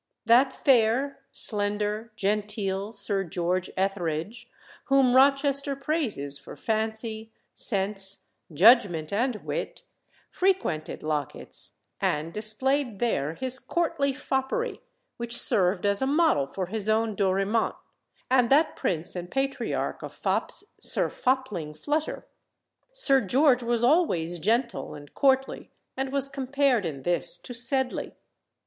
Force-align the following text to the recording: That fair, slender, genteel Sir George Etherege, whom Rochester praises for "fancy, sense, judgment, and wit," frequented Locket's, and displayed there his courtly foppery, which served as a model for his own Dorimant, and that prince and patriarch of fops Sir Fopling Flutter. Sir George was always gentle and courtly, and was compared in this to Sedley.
That 0.25 0.51
fair, 0.51 1.19
slender, 1.31 2.11
genteel 2.15 2.91
Sir 2.91 3.23
George 3.23 3.69
Etherege, 3.77 4.47
whom 4.85 5.15
Rochester 5.15 5.75
praises 5.75 6.39
for 6.39 6.55
"fancy, 6.57 7.31
sense, 7.53 8.25
judgment, 8.51 9.13
and 9.13 9.35
wit," 9.45 9.83
frequented 10.31 11.03
Locket's, 11.03 11.73
and 11.99 12.33
displayed 12.33 12.97
there 12.97 13.35
his 13.35 13.59
courtly 13.59 14.11
foppery, 14.11 14.81
which 15.17 15.37
served 15.39 15.85
as 15.85 16.01
a 16.01 16.07
model 16.07 16.47
for 16.47 16.65
his 16.65 16.89
own 16.89 17.13
Dorimant, 17.13 17.75
and 18.27 18.49
that 18.49 18.75
prince 18.75 19.15
and 19.15 19.29
patriarch 19.29 20.01
of 20.01 20.15
fops 20.15 20.73
Sir 20.79 21.09
Fopling 21.11 21.75
Flutter. 21.75 22.25
Sir 22.91 23.21
George 23.21 23.61
was 23.61 23.83
always 23.83 24.39
gentle 24.39 24.95
and 24.95 25.13
courtly, 25.13 25.69
and 25.95 26.11
was 26.11 26.27
compared 26.27 26.87
in 26.87 27.03
this 27.03 27.37
to 27.37 27.53
Sedley. 27.53 28.15